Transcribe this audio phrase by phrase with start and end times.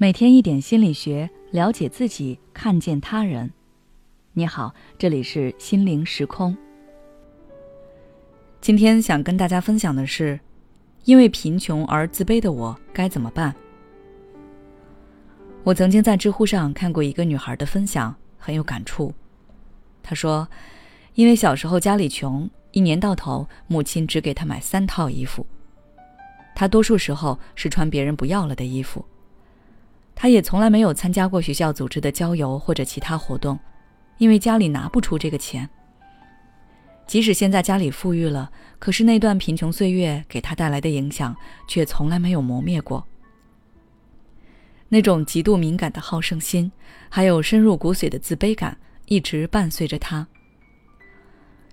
[0.00, 3.50] 每天一点心理学，了解自己，看见他人。
[4.32, 6.56] 你好，这里是心灵时空。
[8.60, 10.38] 今天想跟大家分享的是，
[11.02, 13.52] 因为贫穷而自卑的我该怎么办？
[15.64, 19.12] 我曾经在知乎上看过一个女孩的分享，很有感触。
[20.00, 20.46] 她说，
[21.14, 25.44] 因为小时候家里穷，一年到头母亲只给她买三套衣服，
[26.54, 29.04] 她多数时候是穿别人不要了的衣服。
[30.20, 33.56] 他也从来没有参加过学校组织的郊游或者其他活动，
[34.16, 35.70] 因为家里拿不出这个钱。
[37.06, 38.50] 即使现在家里富裕了，
[38.80, 41.36] 可是那段贫穷岁月给他带来的影响
[41.68, 43.06] 却从来没有磨灭过。
[44.88, 46.72] 那种极度敏感的好胜心，
[47.08, 50.26] 还有深入骨髓的自卑感，一直伴随着他。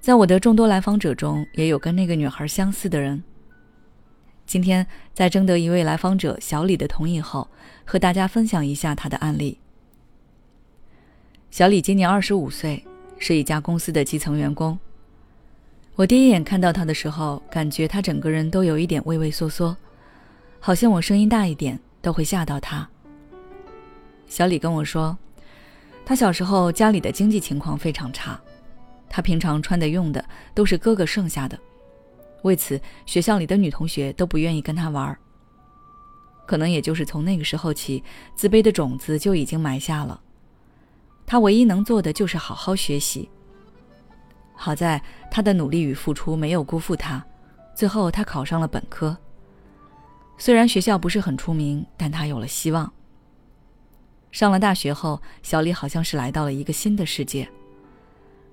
[0.00, 3.22] 在我的众多来访者中，也有跟那个女孩相似的人。
[4.52, 7.48] 今天在征得一位来访者小李的同意后，
[7.86, 9.58] 和大家分享一下他的案例。
[11.50, 12.84] 小李今年二十五岁，
[13.16, 14.78] 是一家公司的基层员工。
[15.94, 19.74] 我第一眼看到他的时候，感觉他整个人都有一点畏畏缩缩，
[20.60, 22.86] 好像我声音大一点都会吓到他。
[24.26, 25.16] 小李跟我说，
[26.04, 28.38] 他小时候家里的经济情况非常差，
[29.08, 31.58] 他平常穿的用的都是哥哥剩下的。
[32.42, 35.16] 为此，学校里的女同学都不愿意跟他玩
[36.44, 38.02] 可能也就是从那个时候起，
[38.34, 40.20] 自卑的种子就已经埋下了。
[41.24, 43.30] 他唯一能做的就是好好学习。
[44.54, 47.24] 好在他的努力与付出没有辜负他，
[47.74, 49.16] 最后他考上了本科。
[50.36, 52.92] 虽然学校不是很出名，但他有了希望。
[54.30, 57.48] 上了大学后，小李好像是来到了一个新的世界，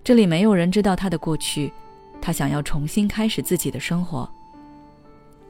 [0.03, 1.73] 这里没有人知道他的过去。
[2.21, 4.29] 他想要重新开始自己的生活，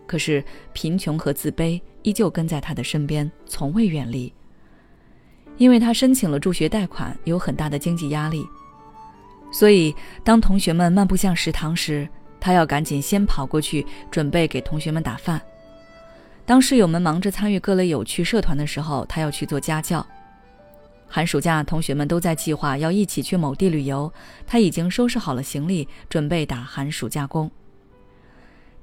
[0.07, 4.33] 可是贫穷和自卑依旧跟在他的身边，从未远离。
[5.57, 8.47] 因为他申请了助学贷款，有很大的经济压力，
[9.51, 9.93] 所以
[10.23, 12.07] 当同学们漫步向食堂时，
[12.39, 15.41] 他要赶紧先跑过去，准备给同学们打饭。
[16.45, 20.05] 当室友们忙着参与各类有趣社团的时候，他要去做家教。
[21.11, 24.11] 寒暑假，同学们都在计划要一起去某地旅游。
[24.45, 27.49] 他已经收拾好了行李，准备打寒暑假工。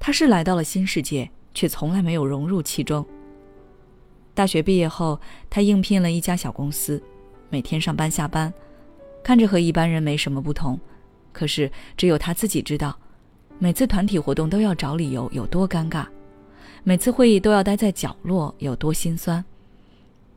[0.00, 3.06] 他是来到了新世界，却从来没有融入其中。
[4.34, 7.00] 大学毕业后，他应聘了一家小公司，
[7.48, 8.52] 每天上班下班，
[9.22, 10.78] 看着和一般人没什么不同。
[11.32, 12.98] 可是只有他自己知道，
[13.60, 16.04] 每次团体活动都要找理由有多尴尬，
[16.82, 19.44] 每次会议都要待在角落有多心酸。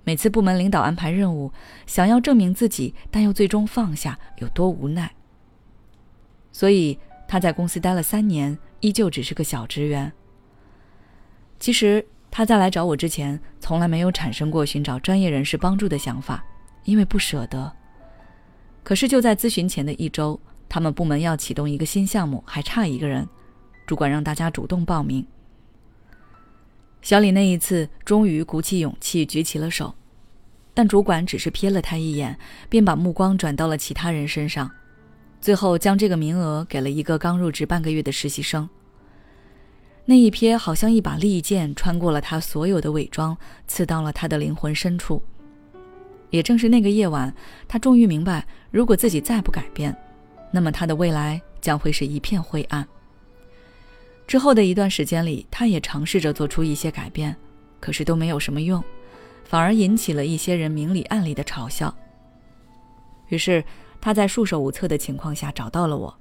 [0.10, 1.54] 每次部门领导安排任务，
[1.86, 5.14] 想要证明自己，但又最终放下，有多无奈。
[6.52, 6.98] 所以
[7.28, 10.12] 他在公司待了三年，依旧只是个小职员。
[11.60, 16.44] 其实他在来找我之前，从来没有产生过寻找专业人士帮助的想法，
[16.86, 17.72] 因为不舍得。
[18.84, 23.30] 可是就在咨询前的一周，他们部门要启动一个新项目，还差一个人，
[23.86, 25.24] 主管让大家主动报名。
[27.04, 29.94] 小李那一次终于鼓起勇气举起了手。
[30.80, 34.72] 但主管只是瞥了他一眼，便把目光转到了其他人身上，
[35.42, 38.70] 最后将这个名额给了一个刚入职半个月的实习生。
[40.06, 43.38] 那一瞥好像一把利剑穿过了他所有的伪装，
[43.68, 45.22] 刺到了他的灵魂深处。
[46.30, 47.36] 也正是那个夜晚，
[47.68, 49.94] 他终于明白，如果自己再不改变，
[50.50, 52.88] 那么他的未来将会是一片灰暗。
[54.26, 57.36] 之后的一段时间里，他也尝试着做出一些改变，
[57.82, 58.82] 可是都没有什么用。
[59.50, 61.92] 反而引起了一些人明里暗里的嘲笑。
[63.30, 63.64] 于是
[64.00, 66.16] 他在束手无策的情况下找到了我。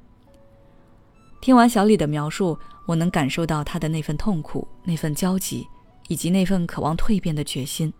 [1.42, 5.68] 听完小李的描述，我能感受到他的那份痛苦、那份焦急，
[6.08, 7.92] 以及那份渴望蜕变的决心。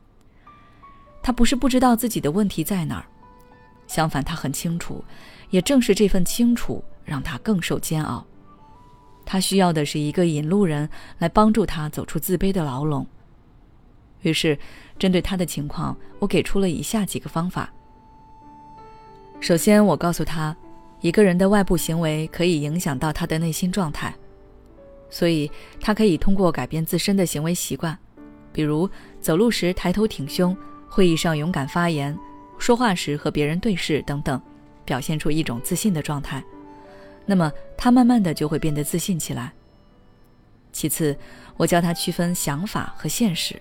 [1.22, 3.05] 他不是不知道自己的问题在哪儿，
[3.87, 5.05] 相反，他很清楚。
[5.50, 8.27] 也正是这份清楚，让他更受煎熬。
[9.27, 10.88] 他需要的是一个引路人
[11.19, 13.06] 来帮助他走出自卑的牢笼。
[14.23, 14.59] 于是，
[14.99, 17.73] 针对他的情况，我给出了以下几个方法。
[19.41, 20.56] 首先，我告诉他，
[21.00, 24.12] 一个人的外部行为可以影响到他的内心状态，
[25.09, 25.50] 所以
[25.81, 27.97] 他可以通过改变自身的行为习惯，
[28.53, 30.56] 比如走路时抬头挺胸，
[30.88, 32.19] 会议上勇敢发言，
[32.59, 34.43] 说话时和别人对视等等，
[34.85, 36.43] 表现出一种自信的状态。
[37.25, 39.53] 那么，他慢慢的就会变得自信起来。
[40.73, 41.17] 其次，
[41.56, 43.61] 我教他区分想法和现实。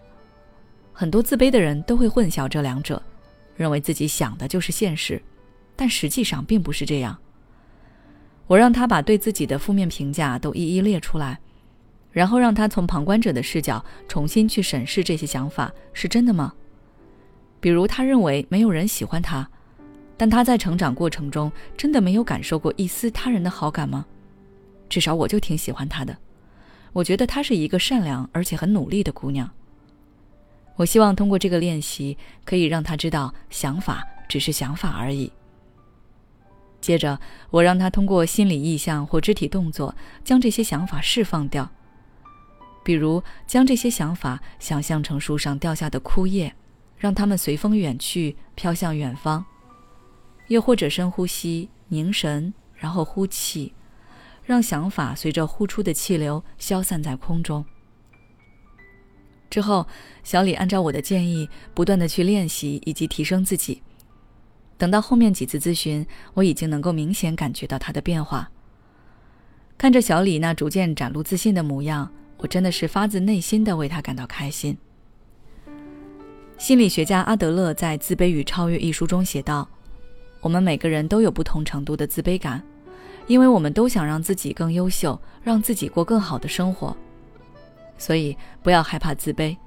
[0.99, 2.99] 很多自卑的人都会混淆这两者，
[3.55, 5.21] 认为自己想的就是现实，
[5.75, 7.15] 但实际上并不是这样。
[8.47, 11.39] 我让他把对自己的负面评价都一一列出来，
[12.11, 16.51] 然后让他从旁观者的视角重新去审视这些想法是真的吗？
[17.59, 19.47] 比如他认为没有人喜欢他，
[20.17, 24.03] 但他在成长过程中真的没有感受过一丝他人的好感吗？
[24.89, 26.17] 至少我就挺喜欢他的，
[26.91, 29.47] 我觉得她是一个善良而且很努力的姑娘。
[30.77, 35.31] 我希望通过这个练习，可以让他知道，想法只是想法而已。
[36.79, 37.19] 接着，
[37.49, 39.93] 我让他通过心理意象或肢体动作，
[40.23, 41.69] 将这些想法释放掉。
[42.83, 46.55] 比如，将这些想法想象成树上掉下的枯叶，
[46.97, 49.43] 让它们随风远去，飘向远方；
[50.47, 53.73] 又或者深呼吸，凝神，然后呼气，
[54.45, 57.65] 让想法随着呼出的气流消散在空中。
[59.49, 59.87] 之后，
[60.23, 63.81] 小李按照我的建议，不断的去练习以及提升自己。
[64.77, 68.49] 等到后面几次咨询，我已经能够明显感觉到他的变化。
[69.77, 74.77] 看着小李那逐渐展露自信的模样，我真的是发自内心的为他感到开心。
[76.57, 79.67] 心理学家阿德勒在《自卑与超越》一书中写道
[80.41, 82.63] ：“我们每个人都有不同程度的自卑感，
[83.27, 86.97] 因为我们都想让自己更优秀，让自己过更好的生活。”
[87.97, 89.57] 所以不要害怕自卑，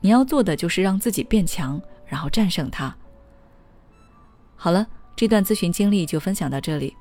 [0.00, 2.94] 你要做的就是让自己变强，然后战胜它。
[4.56, 4.86] 好了，
[5.16, 6.96] 这段咨询经历就分享到这里。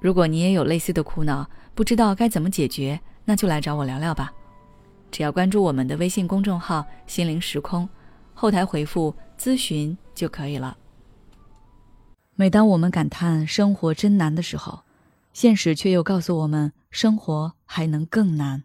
[0.00, 4.32] 如果你也有类似的苦恼，不知道该怎么解决，那就来找我聊聊吧。
[5.10, 7.88] 只要关注我们的微信公众号“心灵时空”，
[8.34, 10.76] 后台回复“咨询”就可以了。
[12.34, 14.80] 每当我们感叹生活真难的时候，
[15.34, 18.64] 现实却又告诉我们，生活还能更难。